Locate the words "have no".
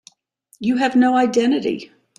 0.77-1.15